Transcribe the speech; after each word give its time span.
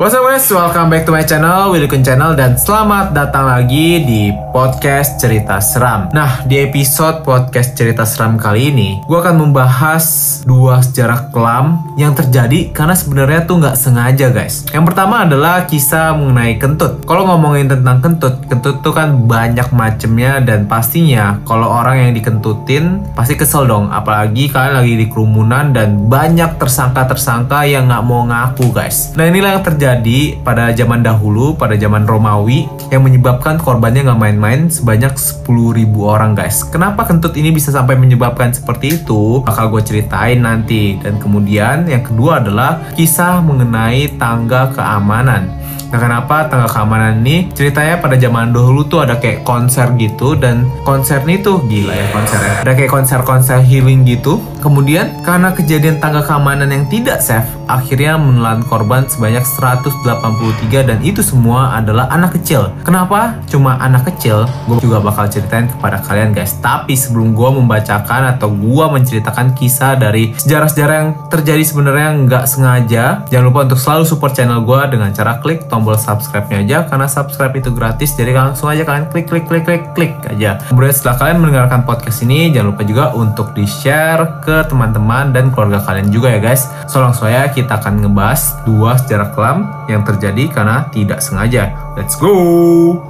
What's 0.00 0.16
up 0.16 0.24
guys, 0.24 0.48
welcome 0.48 0.88
back 0.88 1.04
to 1.04 1.12
my 1.12 1.20
channel, 1.20 1.76
Willy 1.76 1.84
Kun 1.84 2.00
Channel 2.00 2.32
Dan 2.32 2.56
selamat 2.56 3.12
datang 3.12 3.44
lagi 3.44 4.00
di 4.00 4.32
podcast 4.48 5.20
cerita 5.20 5.60
seram. 5.60 6.08
Nah, 6.16 6.40
di 6.48 6.56
episode 6.56 7.20
podcast 7.20 7.76
cerita 7.76 8.08
seram 8.08 8.40
kali 8.40 8.72
ini 8.72 9.04
Gue 9.04 9.20
akan 9.20 9.44
membahas 9.44 10.40
dua 10.48 10.80
sejarah 10.80 11.28
kelam 11.28 11.84
yang 12.00 12.16
terjadi 12.16 12.72
karena 12.72 12.96
sebenarnya 12.96 13.44
tuh 13.44 13.60
nggak 13.60 13.76
sengaja 13.76 14.32
guys. 14.32 14.64
Yang 14.72 14.88
pertama 14.88 15.28
adalah 15.28 15.68
kisah 15.68 16.16
mengenai 16.16 16.56
kentut. 16.56 17.04
Kalau 17.04 17.28
ngomongin 17.28 17.68
tentang 17.68 18.00
kentut, 18.00 18.40
kentut 18.48 18.80
tuh 18.80 18.96
kan 18.96 19.28
banyak 19.28 19.68
macemnya 19.68 20.40
Dan 20.40 20.64
pastinya 20.64 21.44
kalau 21.44 21.68
orang 21.68 22.08
yang 22.08 22.12
dikentutin 22.16 23.04
pasti 23.12 23.36
kesel 23.36 23.68
dong. 23.68 23.92
Apalagi 23.92 24.48
kalian 24.48 24.80
lagi 24.80 24.96
di 24.96 25.06
kerumunan 25.12 25.76
dan 25.76 26.08
banyak 26.08 26.56
tersangka-tersangka 26.56 27.68
yang 27.68 27.92
nggak 27.92 28.00
mau 28.00 28.24
ngaku 28.24 28.72
guys. 28.72 29.12
Nah 29.12 29.28
inilah 29.28 29.60
yang 29.60 29.64
terjadi 29.68 29.89
terjadi 29.90 30.38
pada 30.46 30.70
zaman 30.70 31.02
dahulu, 31.02 31.58
pada 31.58 31.74
zaman 31.74 32.06
Romawi, 32.06 32.70
yang 32.94 33.02
menyebabkan 33.02 33.58
korbannya 33.58 34.06
nggak 34.06 34.20
main-main 34.22 34.70
sebanyak 34.70 35.18
10.000 35.18 35.82
orang 35.98 36.38
guys. 36.38 36.62
Kenapa 36.62 37.02
kentut 37.10 37.34
ini 37.34 37.50
bisa 37.50 37.74
sampai 37.74 37.98
menyebabkan 37.98 38.54
seperti 38.54 39.02
itu? 39.02 39.42
Bakal 39.42 39.74
gue 39.74 39.82
ceritain 39.82 40.38
nanti. 40.38 40.94
Dan 41.02 41.18
kemudian 41.18 41.90
yang 41.90 42.06
kedua 42.06 42.38
adalah 42.38 42.78
kisah 42.94 43.42
mengenai 43.42 44.14
tangga 44.14 44.70
keamanan. 44.70 45.58
Nah 45.90 45.98
kenapa 45.98 46.46
tangga 46.46 46.70
keamanan 46.70 47.18
ini 47.26 47.50
ceritanya 47.50 47.98
pada 47.98 48.14
zaman 48.14 48.54
dahulu 48.54 48.86
tuh 48.86 49.02
ada 49.02 49.18
kayak 49.18 49.42
konser 49.42 49.90
gitu 49.98 50.38
dan 50.38 50.70
konser 50.86 51.18
ini 51.26 51.42
tuh 51.42 51.66
gila 51.66 51.90
ya 51.90 52.06
konsernya. 52.14 52.54
Ada 52.62 52.72
kayak 52.78 52.90
konser-konser 52.94 53.58
healing 53.66 54.06
gitu. 54.06 54.38
Kemudian 54.60 55.24
karena 55.24 55.52
kejadian 55.52 55.98
tangga 55.98 56.20
keamanan 56.24 56.70
yang 56.70 56.84
tidak 56.86 57.24
safe, 57.24 57.48
akhirnya 57.66 58.20
menelan 58.20 58.60
korban 58.68 59.08
sebanyak 59.08 59.42
183 59.42 60.86
dan 60.86 60.98
itu 61.00 61.24
semua 61.24 61.76
adalah 61.76 62.06
anak 62.12 62.36
kecil. 62.38 62.70
Kenapa? 62.84 63.40
Cuma 63.48 63.80
anak 63.80 64.12
kecil? 64.12 64.44
Gue 64.68 64.78
juga 64.80 65.00
bakal 65.00 65.32
ceritain 65.32 65.66
kepada 65.66 66.00
kalian 66.04 66.36
guys. 66.36 66.56
Tapi 66.60 66.92
sebelum 66.94 67.32
gue 67.32 67.50
membacakan 67.60 68.36
atau 68.36 68.52
gue 68.52 68.86
menceritakan 68.86 69.56
kisah 69.56 69.96
dari 69.96 70.36
sejarah-sejarah 70.36 70.96
yang 70.96 71.10
terjadi 71.32 71.62
sebenarnya 71.64 72.08
nggak 72.28 72.44
sengaja, 72.44 73.24
jangan 73.32 73.46
lupa 73.48 73.66
untuk 73.66 73.80
selalu 73.80 74.04
support 74.06 74.32
channel 74.36 74.60
gue 74.62 74.80
dengan 74.92 75.10
cara 75.16 75.40
klik 75.40 75.66
tombol 75.66 75.96
subscribe-nya 75.96 76.62
aja 76.66 76.78
karena 76.86 77.06
subscribe 77.08 77.54
itu 77.56 77.70
gratis 77.72 78.12
jadi 78.18 78.36
langsung 78.36 78.68
aja 78.68 78.84
kalian 78.84 79.08
klik 79.08 79.30
klik 79.30 79.46
klik 79.48 79.64
klik 79.64 79.84
klik 79.96 80.12
aja 80.28 80.60
kemudian 80.68 80.92
setelah 80.92 81.16
kalian 81.16 81.38
mendengarkan 81.40 81.80
podcast 81.86 82.20
ini 82.26 82.52
jangan 82.52 82.74
lupa 82.74 82.82
juga 82.84 83.04
untuk 83.16 83.54
di 83.56 83.64
share 83.64 84.42
ke 84.50 84.66
teman-teman 84.66 85.30
dan 85.30 85.54
keluarga 85.54 85.78
kalian 85.86 86.10
juga 86.10 86.34
ya 86.34 86.42
guys. 86.42 86.66
So 86.90 86.98
langsung 86.98 87.30
kita 87.30 87.78
akan 87.78 88.02
ngebahas 88.02 88.66
dua 88.66 88.98
sejarah 88.98 89.30
kelam 89.30 89.58
yang 89.86 90.02
terjadi 90.02 90.50
karena 90.50 90.90
tidak 90.90 91.22
sengaja. 91.22 91.70
Let's 91.94 92.18
go 92.18 93.09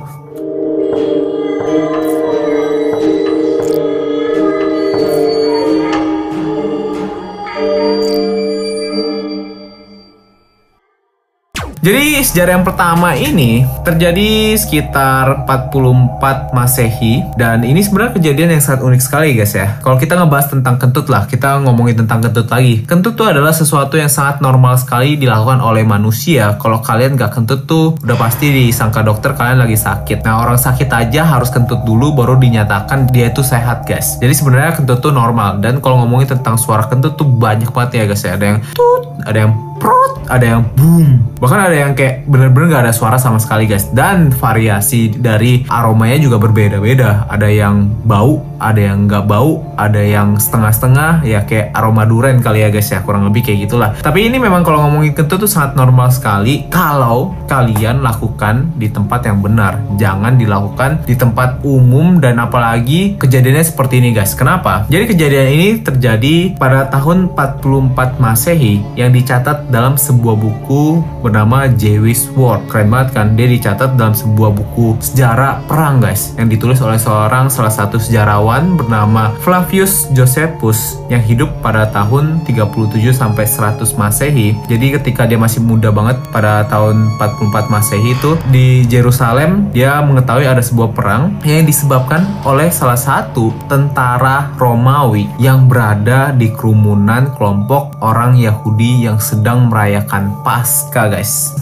Jadi 11.81 12.21
sejarah 12.21 12.61
yang 12.61 12.67
pertama 12.69 13.17
ini 13.17 13.65
terjadi 13.89 14.53
sekitar 14.53 15.49
44 15.49 16.53
Masehi 16.53 17.25
dan 17.41 17.65
ini 17.65 17.81
sebenarnya 17.81 18.21
kejadian 18.21 18.53
yang 18.53 18.61
sangat 18.61 18.85
unik 18.85 19.01
sekali 19.01 19.33
guys 19.33 19.57
ya. 19.57 19.81
Kalau 19.81 19.97
kita 19.97 20.21
ngebahas 20.21 20.53
tentang 20.53 20.77
kentut 20.77 21.09
lah, 21.09 21.25
kita 21.25 21.57
ngomongin 21.65 22.05
tentang 22.05 22.21
kentut 22.21 22.53
lagi. 22.53 22.85
Kentut 22.85 23.17
tuh 23.17 23.33
adalah 23.33 23.57
sesuatu 23.57 23.97
yang 23.97 24.13
sangat 24.13 24.45
normal 24.45 24.77
sekali 24.77 25.17
dilakukan 25.17 25.65
oleh 25.65 25.81
manusia. 25.81 26.61
Kalau 26.61 26.85
kalian 26.85 27.17
gak 27.17 27.41
kentut 27.41 27.65
tuh 27.65 27.97
udah 27.97 28.17
pasti 28.21 28.53
disangka 28.53 29.01
dokter 29.01 29.33
kalian 29.33 29.65
lagi 29.65 29.81
sakit. 29.81 30.21
Nah 30.21 30.45
orang 30.45 30.61
sakit 30.61 30.93
aja 30.93 31.25
harus 31.25 31.49
kentut 31.49 31.81
dulu 31.89 32.13
baru 32.13 32.37
dinyatakan 32.37 33.09
dia 33.09 33.33
itu 33.33 33.41
sehat 33.41 33.89
guys. 33.89 34.21
Jadi 34.21 34.37
sebenarnya 34.37 34.77
kentut 34.77 35.01
tuh 35.01 35.17
normal 35.17 35.65
dan 35.65 35.81
kalau 35.81 36.05
ngomongin 36.05 36.37
tentang 36.37 36.61
suara 36.61 36.85
kentut 36.93 37.17
tuh 37.17 37.25
banyak 37.25 37.73
banget 37.73 38.05
ya 38.05 38.05
guys 38.05 38.21
ya. 38.21 38.37
Ada 38.37 38.45
yang 38.45 38.59
tut, 38.77 39.03
ada 39.25 39.39
yang 39.49 39.70
prot, 39.81 40.29
ada 40.29 40.45
yang 40.45 40.63
boom. 40.77 41.25
Bahkan 41.41 41.61
ada 41.73 41.77
yang 41.77 41.97
kayak 41.97 42.29
bener-bener 42.29 42.77
gak 42.77 42.85
ada 42.87 42.95
suara 42.95 43.17
sama 43.17 43.41
sekali 43.41 43.65
guys. 43.65 43.89
Dan 43.91 44.29
variasi 44.31 45.11
dari 45.11 45.65
aromanya 45.67 46.21
juga 46.21 46.37
berbeda-beda. 46.37 47.27
Ada 47.27 47.49
yang 47.49 47.89
bau, 48.05 48.45
ada 48.61 48.79
yang 48.79 49.09
nggak 49.09 49.25
bau, 49.25 49.65
ada 49.81 49.99
yang 49.99 50.37
setengah-setengah, 50.37 51.25
ya 51.25 51.43
kayak 51.49 51.73
aroma 51.73 52.05
duren 52.05 52.45
kali 52.45 52.61
ya 52.61 52.69
guys 52.69 52.93
ya, 52.93 53.01
kurang 53.01 53.25
lebih 53.27 53.49
kayak 53.49 53.67
gitulah. 53.67 53.91
Tapi 54.05 54.29
ini 54.29 54.37
memang 54.37 54.61
kalau 54.61 54.85
ngomongin 54.85 55.17
kentut 55.17 55.41
tuh 55.41 55.51
sangat 55.51 55.75
normal 55.81 56.13
sekali 56.13 56.69
kalau 56.69 57.33
kalian 57.49 58.05
lakukan 58.05 58.69
di 58.77 58.93
tempat 58.93 59.25
yang 59.25 59.41
benar. 59.41 59.81
Jangan 59.97 60.37
dilakukan 60.37 61.09
di 61.09 61.17
tempat 61.17 61.65
umum 61.65 62.21
dan 62.21 62.37
apalagi 62.37 63.17
kejadiannya 63.17 63.65
seperti 63.65 64.05
ini 64.05 64.13
guys. 64.13 64.37
Kenapa? 64.37 64.85
Jadi 64.93 65.17
kejadian 65.17 65.49
ini 65.57 65.69
terjadi 65.81 66.55
pada 66.61 66.93
tahun 66.93 67.33
44 67.33 68.21
Masehi 68.21 68.85
yang 68.95 69.17
dicatat 69.17 69.73
dalam 69.73 69.97
sebuah 69.97 70.37
buku 70.37 71.01
bernama 71.25 71.65
Jewish 71.73 72.29
War. 72.37 72.61
Keren 72.69 72.93
banget 72.93 73.09
kan? 73.17 73.27
Dia 73.33 73.49
dicatat 73.49 73.97
dalam 73.97 74.13
sebuah 74.13 74.53
buku 74.53 75.01
sejarah 75.01 75.65
perang 75.65 76.05
guys 76.05 76.37
yang 76.37 76.53
ditulis 76.53 76.83
oleh 76.85 77.01
seorang 77.01 77.49
salah 77.49 77.73
satu 77.73 77.97
sejarawan 77.97 78.50
bernama 78.75 79.31
Flavius 79.47 80.11
Josephus 80.11 80.99
yang 81.07 81.23
hidup 81.23 81.47
pada 81.63 81.87
tahun 81.95 82.43
37 82.43 82.99
sampai 83.15 83.47
100 83.47 83.95
Masehi. 83.95 84.59
Jadi 84.67 84.99
ketika 84.99 85.31
dia 85.31 85.39
masih 85.39 85.63
muda 85.63 85.95
banget 85.95 86.19
pada 86.35 86.67
tahun 86.67 87.15
44 87.15 87.71
Masehi 87.71 88.19
itu 88.19 88.35
di 88.51 88.83
Jerusalem 88.91 89.71
dia 89.71 90.03
mengetahui 90.03 90.51
ada 90.51 90.59
sebuah 90.59 90.91
perang 90.91 91.39
yang 91.47 91.63
disebabkan 91.63 92.27
oleh 92.43 92.75
salah 92.75 92.99
satu 92.99 93.55
tentara 93.71 94.51
Romawi 94.59 95.31
yang 95.39 95.71
berada 95.71 96.35
di 96.35 96.51
kerumunan 96.51 97.31
kelompok 97.39 97.95
orang 98.03 98.35
Yahudi 98.35 99.07
yang 99.07 99.23
sedang 99.23 99.71
merayakan 99.71 100.35
Paskah 100.43 101.07
guys. 101.15 101.55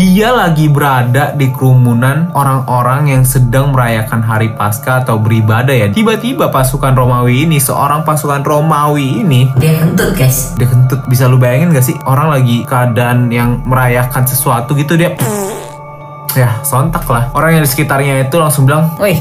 Dia 0.00 0.32
lagi 0.32 0.64
berada 0.72 1.36
di 1.36 1.52
kerumunan 1.52 2.32
orang-orang 2.32 3.12
yang 3.12 3.20
sedang 3.20 3.76
merayakan 3.76 4.24
hari 4.24 4.48
Paskah 4.56 5.04
atau 5.04 5.20
beribadah 5.20 5.76
ya. 5.76 5.92
Tiba-tiba 5.92 6.48
pasukan 6.48 6.96
Romawi 6.96 7.44
ini, 7.44 7.60
seorang 7.60 8.00
pasukan 8.00 8.40
Romawi 8.40 9.20
ini 9.20 9.52
dia 9.60 9.76
kentut 9.76 10.16
guys. 10.16 10.56
Dia 10.56 10.72
kentut. 10.72 11.04
Bisa 11.04 11.28
lu 11.28 11.36
bayangin 11.36 11.76
gak 11.76 11.84
sih 11.84 12.00
orang 12.08 12.32
lagi 12.32 12.64
keadaan 12.64 13.28
yang 13.28 13.60
merayakan 13.68 14.24
sesuatu 14.24 14.72
gitu 14.72 14.96
dia 14.96 15.12
ya 16.40 16.48
sontak 16.64 17.04
lah. 17.04 17.28
Orang 17.36 17.60
yang 17.60 17.62
di 17.62 17.68
sekitarnya 17.68 18.24
itu 18.24 18.40
langsung 18.40 18.64
bilang, 18.64 18.96
"Woi, 18.96 19.20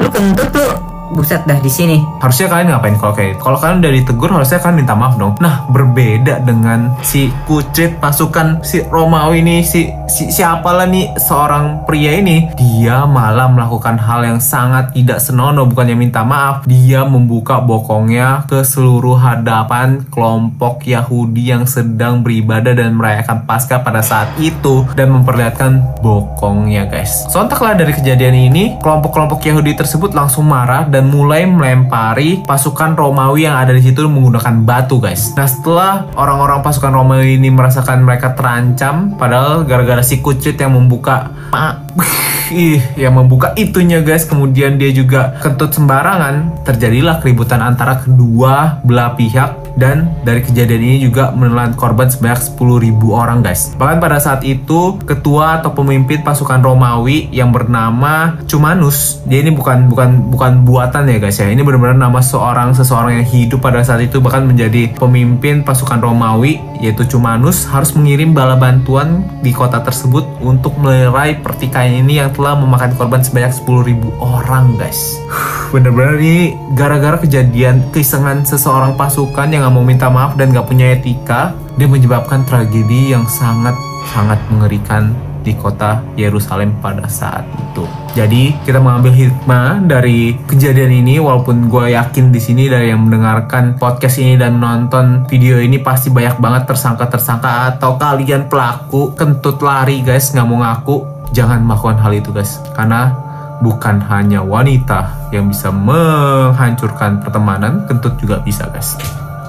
lu 0.00 0.08
kentut 0.08 0.48
tuh 0.56 0.72
buset 1.12 1.44
dah 1.44 1.60
di 1.60 1.68
sini. 1.68 2.00
Harusnya 2.18 2.48
kalian 2.48 2.72
ngapain 2.72 2.96
kalau 2.96 3.14
kayak? 3.14 3.36
Kalau 3.38 3.58
kalian 3.60 3.78
udah 3.84 3.92
ditegur 3.92 4.30
harusnya 4.32 4.58
kalian 4.58 4.78
minta 4.84 4.94
maaf 4.96 5.14
dong. 5.20 5.36
Nah, 5.38 5.68
berbeda 5.68 6.40
dengan 6.42 6.96
si 7.04 7.28
kucit 7.44 8.00
pasukan 8.00 8.64
si 8.64 8.80
Romawi 8.88 9.44
ini 9.44 9.64
si, 9.64 9.90
si 10.08 10.30
siapa 10.32 10.72
lah 10.72 10.86
nih 10.88 11.18
seorang 11.18 11.84
pria 11.84 12.16
ini, 12.16 12.48
dia 12.56 13.04
malah 13.04 13.50
melakukan 13.50 13.98
hal 14.00 14.24
yang 14.24 14.40
sangat 14.40 14.94
tidak 14.96 15.18
senonoh 15.18 15.66
bukannya 15.68 15.98
minta 15.98 16.22
maaf, 16.24 16.64
dia 16.64 17.04
membuka 17.04 17.58
bokongnya 17.60 18.46
ke 18.48 18.64
seluruh 18.64 19.18
hadapan 19.18 20.04
kelompok 20.08 20.86
Yahudi 20.86 21.52
yang 21.52 21.64
sedang 21.66 22.22
beribadah 22.22 22.72
dan 22.72 22.94
merayakan 22.94 23.44
Paskah 23.44 23.82
pada 23.82 24.00
saat 24.00 24.30
itu 24.38 24.86
dan 24.94 25.10
memperlihatkan 25.10 26.00
bokongnya 26.00 26.86
guys. 26.86 27.26
Sontaklah 27.28 27.74
dari 27.74 27.92
kejadian 27.92 28.52
ini, 28.52 28.78
kelompok-kelompok 28.78 29.42
Yahudi 29.42 29.74
tersebut 29.74 30.14
langsung 30.14 30.46
marah 30.46 30.86
dan 30.86 31.01
dan 31.02 31.10
mulai 31.10 31.42
melempari 31.50 32.46
pasukan 32.46 32.94
Romawi 32.94 33.50
yang 33.50 33.58
ada 33.58 33.74
di 33.74 33.82
situ 33.82 34.06
menggunakan 34.06 34.62
batu 34.62 35.02
guys. 35.02 35.34
Nah 35.34 35.50
setelah 35.50 36.06
orang-orang 36.14 36.62
pasukan 36.62 36.94
Romawi 36.94 37.42
ini 37.42 37.50
merasakan 37.50 38.06
mereka 38.06 38.38
terancam, 38.38 39.18
padahal 39.18 39.66
gara-gara 39.66 39.98
si 40.06 40.22
kucit 40.22 40.54
yang 40.62 40.78
membuka 40.78 41.34
ih 42.54 42.78
yang 42.94 43.18
membuka 43.18 43.50
itunya 43.58 44.04
guys 44.04 44.28
kemudian 44.28 44.76
dia 44.76 44.92
juga 44.94 45.40
kentut 45.40 45.72
sembarangan 45.72 46.62
terjadilah 46.62 47.18
keributan 47.18 47.64
antara 47.64 47.98
kedua 48.04 48.84
belah 48.84 49.16
pihak 49.16 49.61
dan 49.76 50.12
dari 50.22 50.44
kejadian 50.44 50.82
ini 50.82 50.98
juga 51.02 51.32
menelan 51.32 51.74
korban 51.76 52.08
sebanyak 52.08 52.40
10.000 52.56 52.98
orang 53.12 53.40
guys. 53.40 53.72
Bahkan 53.76 53.98
pada 53.98 54.18
saat 54.20 54.44
itu 54.44 55.00
ketua 55.02 55.60
atau 55.60 55.72
pemimpin 55.72 56.20
pasukan 56.20 56.60
Romawi 56.60 57.32
yang 57.32 57.50
bernama 57.50 58.36
Cumanus, 58.46 59.22
dia 59.26 59.40
ini 59.40 59.52
bukan 59.54 59.88
bukan 59.88 60.32
bukan 60.32 60.52
buatan 60.66 61.08
ya 61.08 61.18
guys 61.18 61.38
ya. 61.40 61.48
Ini 61.48 61.60
benar-benar 61.64 61.98
nama 61.98 62.20
seorang 62.20 62.76
seseorang 62.76 63.22
yang 63.22 63.26
hidup 63.28 63.60
pada 63.64 63.80
saat 63.84 64.04
itu 64.04 64.20
bahkan 64.20 64.44
menjadi 64.44 64.92
pemimpin 64.96 65.64
pasukan 65.64 66.00
Romawi 66.00 66.60
yaitu 66.82 67.06
Cumanus 67.06 67.62
harus 67.70 67.94
mengirim 67.94 68.34
bala 68.34 68.58
bantuan 68.58 69.22
di 69.40 69.54
kota 69.54 69.78
tersebut 69.78 70.26
untuk 70.42 70.74
melerai 70.82 71.38
pertikaian 71.38 72.02
ini 72.02 72.18
yang 72.18 72.34
telah 72.34 72.58
memakan 72.58 72.90
korban 72.98 73.22
sebanyak 73.22 73.54
10.000 73.54 74.18
orang 74.18 74.74
guys. 74.74 75.22
Bener-bener 75.70 76.18
ini 76.20 76.52
gara-gara 76.74 77.16
kejadian 77.16 77.88
keisengan 77.94 78.44
seseorang 78.44 78.98
pasukan 78.98 79.48
yang 79.48 79.61
yang 79.62 79.70
nggak 79.70 79.78
mau 79.78 79.86
minta 79.86 80.10
maaf 80.10 80.34
dan 80.34 80.50
nggak 80.50 80.66
punya 80.66 80.98
etika, 80.98 81.54
dia 81.78 81.86
menyebabkan 81.86 82.42
tragedi 82.42 83.14
yang 83.14 83.30
sangat 83.30 83.78
sangat 84.10 84.42
mengerikan 84.50 85.14
di 85.46 85.54
kota 85.54 86.02
Yerusalem 86.18 86.74
pada 86.82 87.06
saat 87.06 87.46
itu. 87.54 87.86
Jadi 88.18 88.58
kita 88.66 88.82
mengambil 88.82 89.14
hikmah 89.14 89.86
dari 89.86 90.34
kejadian 90.50 91.06
ini, 91.06 91.22
walaupun 91.22 91.70
gue 91.70 91.94
yakin 91.94 92.34
di 92.34 92.42
sini 92.42 92.66
dari 92.66 92.90
yang 92.90 93.06
mendengarkan 93.06 93.78
podcast 93.78 94.18
ini 94.18 94.34
dan 94.34 94.58
nonton 94.58 95.30
video 95.30 95.62
ini 95.62 95.78
pasti 95.78 96.10
banyak 96.10 96.42
banget 96.42 96.66
tersangka-tersangka 96.66 97.78
atau 97.78 97.94
kalian 97.94 98.50
pelaku 98.50 99.14
kentut 99.14 99.62
lari 99.62 100.02
guys 100.02 100.34
nggak 100.34 100.46
mau 100.46 100.58
ngaku, 100.58 101.06
jangan 101.30 101.62
melakukan 101.62 102.02
hal 102.02 102.12
itu 102.18 102.34
guys, 102.34 102.58
karena 102.74 103.14
bukan 103.62 104.02
hanya 104.10 104.42
wanita 104.42 105.30
yang 105.30 105.46
bisa 105.46 105.70
menghancurkan 105.70 107.22
pertemanan, 107.22 107.86
kentut 107.86 108.18
juga 108.18 108.42
bisa 108.42 108.66
guys. 108.74 108.98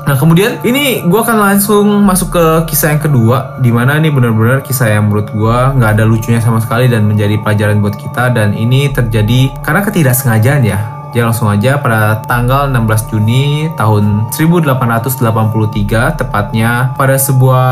Nah 0.04 0.20
kemudian 0.20 0.60
ini 0.68 1.00
gue 1.08 1.20
akan 1.20 1.38
langsung 1.40 1.88
masuk 2.04 2.36
ke 2.36 2.46
kisah 2.68 2.92
yang 2.92 3.00
kedua 3.00 3.56
Di 3.64 3.72
mana 3.72 3.96
ini 3.96 4.12
benar-benar 4.12 4.60
kisah 4.60 4.92
yang 4.92 5.08
menurut 5.08 5.32
gue 5.32 5.58
nggak 5.80 5.92
ada 5.96 6.04
lucunya 6.04 6.44
sama 6.44 6.60
sekali 6.60 6.92
dan 6.92 7.08
menjadi 7.08 7.40
pelajaran 7.40 7.80
buat 7.80 7.96
kita. 7.96 8.36
Dan 8.36 8.52
ini 8.54 8.92
terjadi 8.92 9.50
karena 9.64 9.82
ketidaksengajaan 9.82 10.62
ya 10.68 10.93
jadi 11.14 11.30
langsung 11.30 11.46
aja 11.46 11.78
pada 11.78 12.26
tanggal 12.26 12.74
16 12.74 13.14
Juni 13.14 13.70
tahun 13.78 14.34
1883 14.34 16.18
tepatnya 16.18 16.90
pada 16.98 17.22
sebuah 17.22 17.70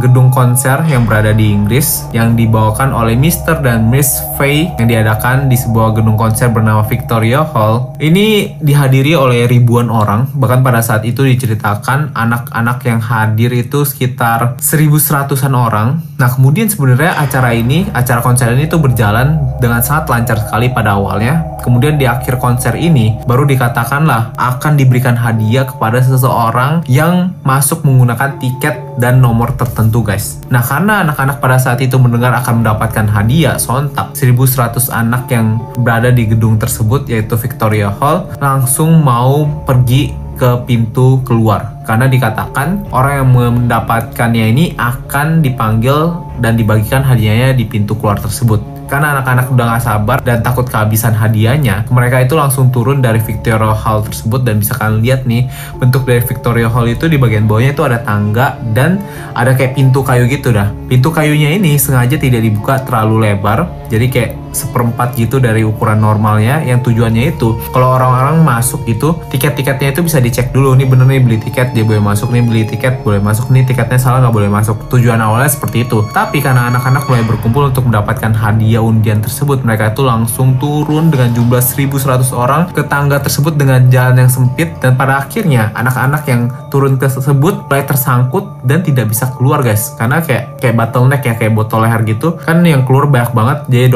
gedung 0.00 0.32
konser 0.32 0.80
yang 0.88 1.04
berada 1.04 1.36
di 1.36 1.52
Inggris 1.52 2.08
yang 2.16 2.32
dibawakan 2.32 2.96
oleh 2.96 3.12
Mr. 3.12 3.60
dan 3.60 3.92
Miss 3.92 4.24
Fay 4.40 4.72
yang 4.80 4.88
diadakan 4.88 5.52
di 5.52 5.60
sebuah 5.60 6.00
gedung 6.00 6.16
konser 6.16 6.48
bernama 6.48 6.80
Victoria 6.88 7.44
Hall. 7.44 7.92
Ini 8.00 8.56
dihadiri 8.56 9.12
oleh 9.12 9.44
ribuan 9.44 9.92
orang 9.92 10.32
bahkan 10.40 10.64
pada 10.64 10.80
saat 10.80 11.04
itu 11.04 11.28
diceritakan 11.28 12.16
anak-anak 12.16 12.88
yang 12.88 13.04
hadir 13.04 13.52
itu 13.52 13.84
sekitar 13.84 14.56
1100-an 14.64 15.52
orang. 15.52 16.00
Nah 16.16 16.32
kemudian 16.32 16.72
sebenarnya 16.72 17.20
acara 17.20 17.52
ini, 17.52 17.84
acara 17.92 18.24
konser 18.24 18.48
ini 18.56 18.64
tuh 18.64 18.80
berjalan 18.80 19.36
dengan 19.60 19.84
sangat 19.84 20.08
lancar 20.08 20.40
sekali 20.40 20.72
pada 20.72 20.96
awalnya. 20.96 21.60
Kemudian 21.60 22.00
di 22.00 22.08
akhir 22.08 22.40
konser 22.40 22.77
ini 22.78 23.18
baru 23.26 23.44
dikatakanlah 23.44 24.38
akan 24.38 24.78
diberikan 24.78 25.18
hadiah 25.18 25.66
kepada 25.66 25.98
seseorang 26.00 26.86
yang 26.86 27.34
masuk 27.42 27.82
menggunakan 27.82 28.38
tiket 28.38 28.78
dan 28.96 29.18
nomor 29.18 29.52
tertentu 29.58 30.00
guys. 30.00 30.38
Nah 30.48 30.62
karena 30.62 31.02
anak-anak 31.02 31.42
pada 31.42 31.58
saat 31.58 31.82
itu 31.82 31.98
mendengar 31.98 32.32
akan 32.38 32.62
mendapatkan 32.62 33.06
hadiah 33.10 33.58
sontak 33.58 34.14
1100 34.14 34.88
anak 34.94 35.26
yang 35.28 35.58
berada 35.78 36.14
di 36.14 36.30
gedung 36.30 36.56
tersebut 36.56 37.10
yaitu 37.10 37.34
Victoria 37.34 37.90
Hall 37.98 38.30
langsung 38.38 39.02
mau 39.02 39.44
pergi 39.66 40.28
ke 40.38 40.62
pintu 40.70 41.18
keluar 41.26 41.82
karena 41.82 42.06
dikatakan 42.06 42.86
orang 42.94 43.12
yang 43.18 43.28
mendapatkannya 43.34 44.44
ini 44.54 44.64
akan 44.78 45.42
dipanggil 45.42 46.14
dan 46.38 46.54
dibagikan 46.54 47.02
hadiahnya 47.02 47.58
di 47.58 47.66
pintu 47.66 47.98
keluar 47.98 48.22
tersebut 48.22 48.77
karena 48.88 49.20
anak-anak 49.20 49.52
udah 49.52 49.64
gak 49.76 49.84
sabar 49.84 50.18
dan 50.24 50.40
takut 50.40 50.64
kehabisan 50.64 51.12
hadiahnya, 51.12 51.84
mereka 51.92 52.24
itu 52.24 52.34
langsung 52.34 52.72
turun 52.72 53.04
dari 53.04 53.20
Victoria 53.20 53.76
Hall 53.76 54.02
tersebut 54.02 54.42
dan 54.42 54.58
bisa 54.58 54.74
kalian 54.74 55.04
lihat 55.04 55.20
nih 55.28 55.46
bentuk 55.76 56.08
dari 56.08 56.24
Victoria 56.24 56.72
Hall 56.72 56.88
itu 56.88 57.06
di 57.06 57.20
bagian 57.20 57.44
bawahnya 57.44 57.76
itu 57.76 57.84
ada 57.84 58.00
tangga 58.00 58.56
dan 58.72 58.98
ada 59.36 59.52
kayak 59.52 59.76
pintu 59.76 60.00
kayu 60.00 60.24
gitu 60.26 60.50
dah. 60.50 60.72
Pintu 60.88 61.12
kayunya 61.12 61.54
ini 61.54 61.76
sengaja 61.76 62.16
tidak 62.16 62.40
dibuka 62.40 62.80
terlalu 62.82 63.28
lebar, 63.28 63.68
jadi 63.92 64.06
kayak 64.08 64.32
seperempat 64.52 65.14
gitu 65.16 65.38
dari 65.38 65.62
ukuran 65.62 66.00
normalnya 66.00 66.64
yang 66.64 66.82
tujuannya 66.82 67.36
itu 67.36 67.56
kalau 67.72 67.96
orang-orang 67.96 68.42
masuk 68.42 68.84
gitu 68.84 69.16
tiket-tiketnya 69.30 69.94
itu 69.94 70.00
bisa 70.04 70.18
dicek 70.18 70.50
dulu 70.50 70.74
nih 70.74 70.86
bener 70.88 71.06
nih 71.08 71.20
beli 71.24 71.38
tiket 71.40 71.72
dia 71.72 71.84
boleh 71.84 72.02
masuk 72.02 72.28
nih 72.32 72.42
beli 72.44 72.62
tiket 72.68 73.00
boleh 73.02 73.20
masuk 73.22 73.48
nih 73.48 73.64
tiketnya 73.64 73.98
salah 74.00 74.24
nggak 74.24 74.34
boleh 74.34 74.50
masuk. 74.50 74.76
Tujuan 74.88 75.20
awalnya 75.20 75.50
seperti 75.50 75.84
itu. 75.84 76.04
Tapi 76.12 76.40
karena 76.40 76.72
anak-anak 76.72 77.04
mulai 77.08 77.24
berkumpul 77.24 77.68
untuk 77.68 77.84
mendapatkan 77.88 78.32
hadiah 78.32 78.80
undian 78.80 79.20
tersebut 79.20 79.60
mereka 79.62 79.92
itu 79.92 80.02
langsung 80.04 80.56
turun 80.56 81.12
dengan 81.12 81.32
jumlah 81.36 81.60
1100 81.60 82.32
orang 82.32 82.62
ke 82.72 82.82
tangga 82.88 83.20
tersebut 83.20 83.56
dengan 83.56 83.84
jalan 83.88 84.24
yang 84.24 84.30
sempit 84.32 84.76
dan 84.80 84.96
pada 84.96 85.24
akhirnya 85.24 85.72
anak-anak 85.76 86.22
yang 86.28 86.48
turun 86.72 86.96
tersebut 86.96 87.68
mulai 87.68 87.84
tersangkut 87.84 88.44
dan 88.64 88.84
tidak 88.84 89.12
bisa 89.12 89.28
keluar 89.36 89.60
guys. 89.60 89.96
Karena 89.96 90.24
kayak 90.24 90.60
kayak 90.60 90.74
bottleneck 90.76 91.22
ya 91.24 91.34
kayak 91.36 91.52
botol 91.52 91.84
leher 91.84 92.00
gitu. 92.08 92.36
Kan 92.40 92.64
yang 92.64 92.84
keluar 92.88 93.08
banyak 93.08 93.32
banget 93.32 93.58
jadi 93.68 93.86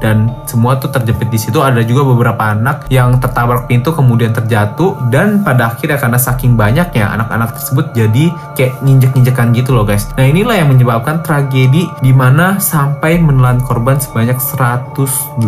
dan 0.00 0.32
semua 0.48 0.80
tuh 0.80 0.88
terjepit 0.90 1.28
di 1.28 1.38
situ. 1.38 1.60
Ada 1.60 1.84
juga 1.84 2.02
beberapa 2.02 2.40
anak 2.40 2.88
yang 2.88 3.20
tertabrak 3.20 3.68
pintu 3.68 3.92
kemudian 3.92 4.32
terjatuh 4.32 4.96
dan 5.12 5.44
pada 5.44 5.76
akhirnya 5.76 6.00
karena 6.00 6.18
saking 6.18 6.56
banyaknya 6.56 7.06
anak-anak 7.12 7.54
tersebut 7.60 7.92
jadi 7.92 8.32
kayak 8.56 8.80
nginjek-nginjekan 8.80 9.52
gitu 9.52 9.76
loh 9.76 9.84
guys. 9.84 10.08
Nah 10.16 10.24
inilah 10.26 10.56
yang 10.56 10.72
menyebabkan 10.72 11.20
tragedi 11.20 11.86
di 12.00 12.12
mana 12.16 12.56
sampai 12.58 13.20
menelan 13.20 13.60
korban 13.60 14.00
sebanyak 14.00 14.40
183 14.40 15.44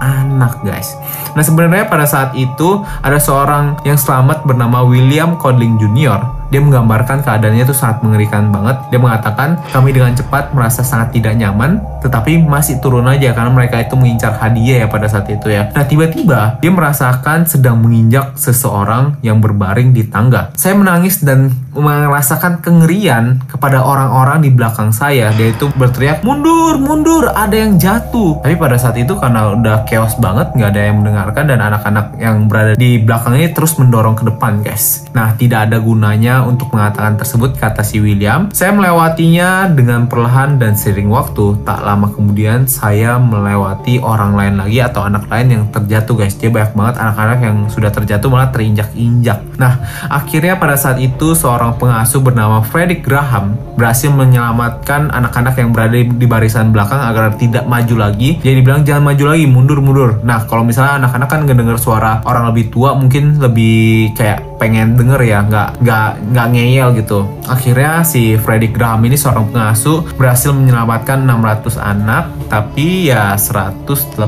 anak 0.00 0.52
guys. 0.64 0.96
Nah 1.36 1.44
sebenarnya 1.44 1.86
pada 1.86 2.08
saat 2.08 2.32
itu 2.34 2.82
ada 3.04 3.20
seorang 3.20 3.76
yang 3.84 4.00
selamat 4.00 4.48
bernama 4.48 4.80
William 4.86 5.36
Codling 5.36 5.76
Jr 5.76 6.37
dia 6.48 6.60
menggambarkan 6.64 7.20
keadaannya 7.24 7.64
itu 7.68 7.76
sangat 7.76 8.00
mengerikan 8.00 8.48
banget. 8.48 8.76
Dia 8.88 9.00
mengatakan, 9.00 9.60
kami 9.68 9.92
dengan 9.92 10.16
cepat 10.16 10.56
merasa 10.56 10.80
sangat 10.80 11.12
tidak 11.12 11.36
nyaman, 11.36 11.80
tetapi 12.00 12.40
masih 12.40 12.80
turun 12.80 13.04
aja 13.04 13.36
karena 13.36 13.52
mereka 13.52 13.80
itu 13.84 13.94
mengincar 13.94 14.36
hadiah 14.40 14.84
ya 14.84 14.86
pada 14.88 15.06
saat 15.08 15.28
itu 15.28 15.52
ya. 15.52 15.68
Nah 15.76 15.84
tiba-tiba 15.84 16.56
dia 16.60 16.72
merasakan 16.72 17.44
sedang 17.44 17.80
menginjak 17.84 18.36
seseorang 18.40 19.20
yang 19.20 19.44
berbaring 19.44 19.92
di 19.92 20.08
tangga. 20.08 20.54
Saya 20.56 20.78
menangis 20.78 21.20
dan 21.20 21.52
merasakan 21.76 22.58
kengerian 22.64 23.38
kepada 23.46 23.84
orang-orang 23.84 24.42
di 24.42 24.50
belakang 24.50 24.90
saya. 24.90 25.30
Dia 25.36 25.54
itu 25.54 25.70
berteriak, 25.76 26.24
mundur, 26.26 26.80
mundur, 26.80 27.30
ada 27.30 27.54
yang 27.54 27.76
jatuh. 27.78 28.42
Tapi 28.42 28.56
pada 28.58 28.80
saat 28.80 28.96
itu 28.98 29.14
karena 29.14 29.54
udah 29.54 29.86
chaos 29.86 30.18
banget, 30.18 30.50
nggak 30.56 30.70
ada 30.74 30.82
yang 30.90 30.96
mendengarkan 31.04 31.44
dan 31.46 31.60
anak-anak 31.62 32.06
yang 32.18 32.36
berada 32.50 32.72
di 32.74 32.98
belakang 32.98 33.38
ini 33.38 33.52
terus 33.54 33.78
mendorong 33.78 34.16
ke 34.18 34.24
depan 34.26 34.64
guys. 34.64 35.06
Nah 35.14 35.34
tidak 35.38 35.70
ada 35.70 35.78
gunanya 35.78 36.37
untuk 36.44 36.70
mengatakan 36.74 37.16
tersebut 37.16 37.56
kata 37.56 37.82
si 37.82 37.98
William. 37.98 38.50
Saya 38.54 38.74
melewatinya 38.74 39.70
dengan 39.72 40.06
perlahan 40.06 40.60
dan 40.60 40.78
sering 40.78 41.10
waktu. 41.10 41.58
Tak 41.64 41.82
lama 41.82 42.10
kemudian 42.12 42.68
saya 42.70 43.16
melewati 43.18 43.98
orang 44.02 44.34
lain 44.38 44.54
lagi 44.60 44.78
atau 44.82 45.02
anak 45.06 45.26
lain 45.26 45.48
yang 45.50 45.64
terjatuh 45.72 46.14
guys. 46.14 46.38
Dia 46.38 46.50
banyak 46.50 46.72
banget 46.74 46.94
anak-anak 46.98 47.38
yang 47.42 47.56
sudah 47.70 47.90
terjatuh 47.90 48.28
malah 48.30 48.50
terinjak-injak. 48.54 49.38
Nah 49.58 49.82
akhirnya 50.08 50.56
pada 50.56 50.78
saat 50.78 51.02
itu 51.02 51.34
seorang 51.34 51.76
pengasuh 51.76 52.22
bernama 52.22 52.62
Frederick 52.62 53.02
Graham 53.02 53.58
berhasil 53.78 54.10
menyelamatkan 54.10 55.10
anak-anak 55.14 55.54
yang 55.58 55.70
berada 55.70 55.94
di 55.94 56.26
barisan 56.26 56.74
belakang 56.74 56.98
agar 56.98 57.36
tidak 57.36 57.64
maju 57.66 58.10
lagi. 58.10 58.38
Jadi 58.42 58.54
dibilang 58.58 58.82
jangan 58.82 59.14
maju 59.14 59.24
lagi, 59.34 59.44
mundur-mundur. 59.46 60.10
Nah 60.26 60.46
kalau 60.46 60.66
misalnya 60.66 61.04
anak-anak 61.04 61.28
kan 61.28 61.40
ngedenger 61.44 61.78
suara 61.78 62.22
orang 62.24 62.50
lebih 62.50 62.72
tua 62.72 62.96
mungkin 62.96 63.38
lebih 63.38 64.16
kayak 64.16 64.47
pengen 64.58 64.98
denger 64.98 65.20
ya 65.22 65.38
nggak 65.46 65.80
nggak 65.80 66.10
nggak 66.34 66.46
ngeyel 66.52 66.88
gitu. 66.98 67.24
Akhirnya 67.48 68.04
si 68.04 68.36
Freddy 68.36 68.68
Graham 68.68 69.06
ini 69.06 69.16
seorang 69.16 69.48
pengasuh 69.48 70.04
berhasil 70.18 70.52
menyelamatkan 70.52 71.24
600 71.24 71.78
anak 71.80 72.28
tapi 72.52 73.08
ya 73.08 73.38
183 73.38 74.18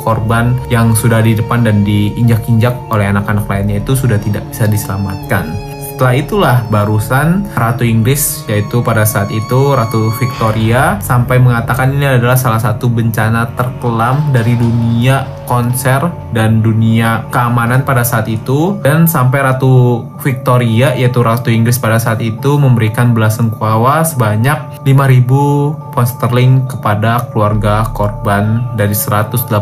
korban 0.00 0.56
yang 0.72 0.96
sudah 0.96 1.22
di 1.22 1.38
depan 1.38 1.62
dan 1.62 1.86
diinjak-injak 1.86 2.74
oleh 2.90 3.12
anak-anak 3.12 3.46
lainnya 3.46 3.78
itu 3.78 3.94
sudah 3.94 4.18
tidak 4.18 4.42
bisa 4.50 4.66
diselamatkan 4.66 5.69
setelah 6.00 6.16
itulah 6.16 6.58
barusan 6.72 7.44
Ratu 7.52 7.84
Inggris 7.84 8.48
yaitu 8.48 8.80
pada 8.80 9.04
saat 9.04 9.28
itu 9.28 9.76
Ratu 9.76 10.08
Victoria 10.16 10.96
sampai 10.96 11.36
mengatakan 11.36 11.92
ini 11.92 12.16
adalah 12.16 12.40
salah 12.40 12.56
satu 12.56 12.88
bencana 12.88 13.52
terkelam 13.52 14.32
dari 14.32 14.56
dunia 14.56 15.44
konser 15.44 16.00
dan 16.32 16.64
dunia 16.64 17.28
keamanan 17.28 17.84
pada 17.84 18.00
saat 18.00 18.32
itu. 18.32 18.80
Dan 18.80 19.04
sampai 19.04 19.44
Ratu 19.44 20.08
Victoria 20.24 20.96
yaitu 20.96 21.20
Ratu 21.20 21.52
Inggris 21.52 21.76
pada 21.76 22.00
saat 22.00 22.24
itu 22.24 22.56
memberikan 22.56 23.12
belasungkawa 23.12 24.00
sebanyak 24.00 24.80
5000 24.80 25.92
pound 25.92 26.08
sterling 26.08 26.64
kepada 26.64 27.28
keluarga 27.28 27.84
korban 27.92 28.72
dari 28.72 28.96
183 28.96 29.52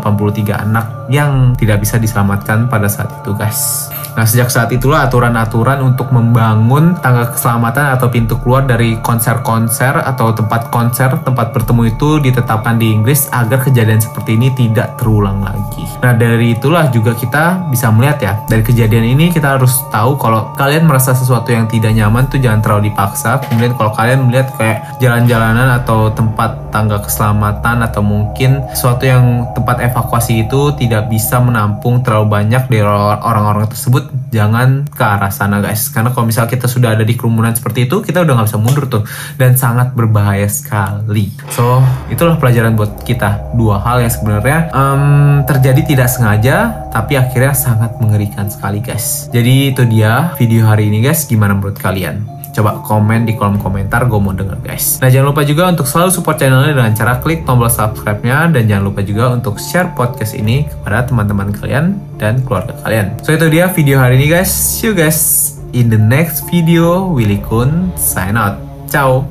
anak 0.55 0.98
yang 1.09 1.57
tidak 1.57 1.83
bisa 1.83 1.97
diselamatkan 1.97 2.69
pada 2.69 2.87
saat 2.87 3.09
itu 3.25 3.33
guys. 3.35 3.89
Nah, 4.19 4.27
sejak 4.27 4.51
saat 4.51 4.67
itulah 4.75 5.07
aturan-aturan 5.07 5.79
untuk 5.79 6.11
membangun 6.11 6.99
tangga 6.99 7.31
keselamatan 7.31 7.95
atau 7.95 8.11
pintu 8.11 8.35
keluar 8.43 8.67
dari 8.67 8.99
konser-konser 8.99 9.95
atau 9.95 10.35
tempat 10.35 10.75
konser, 10.75 11.23
tempat 11.23 11.55
bertemu 11.55 11.95
itu 11.95 12.19
ditetapkan 12.19 12.83
di 12.83 12.99
Inggris 12.99 13.31
agar 13.31 13.63
kejadian 13.63 14.03
seperti 14.03 14.35
ini 14.35 14.51
tidak 14.59 14.99
terulang 14.99 15.39
lagi. 15.47 15.87
Nah, 16.03 16.19
dari 16.19 16.59
itulah 16.59 16.91
juga 16.91 17.15
kita 17.15 17.71
bisa 17.71 17.95
melihat 17.95 18.19
ya, 18.19 18.33
dari 18.51 18.67
kejadian 18.67 19.07
ini 19.07 19.31
kita 19.31 19.55
harus 19.55 19.87
tahu 19.95 20.19
kalau 20.19 20.51
kalian 20.59 20.91
merasa 20.91 21.15
sesuatu 21.15 21.55
yang 21.55 21.71
tidak 21.71 21.95
nyaman 21.95 22.27
tuh 22.27 22.43
jangan 22.43 22.59
terlalu 22.59 22.91
dipaksa. 22.91 23.39
Kemudian 23.47 23.79
kalau 23.79 23.95
kalian 23.95 24.27
melihat 24.27 24.51
kayak 24.59 24.99
jalan-jalanan 24.99 25.79
atau 25.79 26.11
tempat 26.11 26.59
tangga 26.75 26.99
keselamatan 26.99 27.87
atau 27.87 28.03
mungkin 28.03 28.67
sesuatu 28.75 29.07
yang 29.07 29.47
tempat 29.55 29.79
evakuasi 29.79 30.43
itu 30.43 30.75
tidak 30.75 30.98
tidak 30.99 31.15
bisa 31.15 31.39
menampung 31.39 32.03
terlalu 32.03 32.43
banyak 32.43 32.67
dari 32.67 32.83
orang-orang 32.83 33.71
tersebut 33.71 34.11
jangan 34.35 34.83
ke 34.83 34.99
arah 34.99 35.31
sana 35.31 35.63
guys. 35.63 35.87
Karena 35.95 36.11
kalau 36.11 36.27
misalnya 36.27 36.51
kita 36.51 36.67
sudah 36.67 36.99
ada 36.99 37.07
di 37.07 37.15
kerumunan 37.15 37.55
seperti 37.55 37.87
itu 37.87 38.03
kita 38.03 38.27
udah 38.27 38.35
nggak 38.35 38.49
bisa 38.51 38.59
mundur 38.59 38.91
tuh. 38.91 39.07
Dan 39.39 39.55
sangat 39.55 39.95
berbahaya 39.95 40.51
sekali. 40.51 41.31
So 41.55 41.79
itulah 42.11 42.35
pelajaran 42.43 42.75
buat 42.75 43.07
kita. 43.07 43.55
Dua 43.55 43.79
hal 43.79 44.03
yang 44.03 44.11
sebenarnya 44.11 44.75
um, 44.75 45.47
terjadi 45.47 45.87
tidak 45.87 46.11
sengaja 46.11 46.91
tapi 46.91 47.15
akhirnya 47.15 47.55
sangat 47.55 47.95
mengerikan 48.03 48.51
sekali 48.51 48.83
guys. 48.83 49.31
Jadi 49.31 49.71
itu 49.71 49.87
dia 49.87 50.35
video 50.35 50.67
hari 50.67 50.91
ini 50.91 50.99
guys. 50.99 51.31
Gimana 51.31 51.55
menurut 51.55 51.79
kalian 51.79 52.38
Coba 52.53 52.83
komen 52.83 53.27
di 53.29 53.35
kolom 53.35 53.59
komentar 53.61 54.07
gue 54.07 54.21
mau 54.21 54.35
denger 54.35 54.59
guys. 54.63 54.99
Nah 55.01 55.09
jangan 55.09 55.33
lupa 55.33 55.43
juga 55.47 55.69
untuk 55.71 55.87
selalu 55.87 56.11
support 56.13 56.37
channelnya 56.37 56.75
dengan 56.75 56.93
cara 56.95 57.19
klik 57.23 57.47
tombol 57.49 57.71
subscribe-nya 57.71 58.51
dan 58.53 58.63
jangan 58.67 58.85
lupa 58.89 59.01
juga 59.05 59.33
untuk 59.33 59.57
share 59.59 59.91
podcast 59.95 60.35
ini 60.35 60.69
kepada 60.69 61.07
teman-teman 61.09 61.55
kalian 61.55 61.99
dan 62.21 62.43
keluarga 62.45 62.77
kalian. 62.83 63.17
So 63.25 63.33
itu 63.35 63.47
dia 63.49 63.71
video 63.71 63.99
hari 64.03 64.21
ini 64.21 64.29
guys. 64.31 64.51
See 64.51 64.91
you 64.91 64.95
guys 64.97 65.55
in 65.73 65.89
the 65.89 66.01
next 66.01 66.47
video. 66.49 67.09
Willy 67.09 67.41
Kun 67.45 67.93
sign 67.97 68.37
out. 68.37 68.59
Ciao. 68.89 69.29